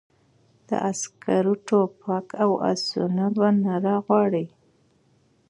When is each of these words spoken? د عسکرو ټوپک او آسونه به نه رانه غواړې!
د 0.67 0.69
عسکرو 0.89 1.53
ټوپک 1.67 2.27
او 2.43 2.51
آسونه 2.71 3.25
به 3.35 3.47
نه 3.63 3.75
رانه 3.83 3.95
غواړې! 4.05 4.45